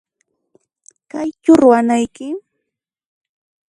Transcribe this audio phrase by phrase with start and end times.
[1.11, 2.27] Kaychu ruwanayki?